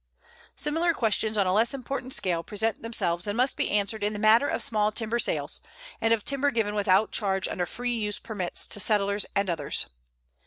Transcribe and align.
Similar 0.55 0.95
questions 0.95 1.37
on 1.37 1.45
a 1.45 1.53
less 1.53 1.75
important 1.75 2.15
scale 2.15 2.41
present 2.41 2.81
themselves 2.81 3.27
and 3.27 3.37
must 3.37 3.55
be 3.55 3.69
answered 3.69 4.03
in 4.03 4.13
the 4.13 4.17
matter 4.17 4.47
of 4.47 4.63
small 4.63 4.91
timber 4.91 5.19
sales, 5.19 5.61
and 6.01 6.11
of 6.11 6.25
timber 6.25 6.49
given 6.49 6.73
without 6.73 7.11
charge 7.11 7.47
under 7.47 7.67
free 7.67 7.93
use 7.95 8.17
permits 8.17 8.65
to 8.65 8.79
settlers 8.79 9.27
and 9.35 9.47
others. 9.47 9.89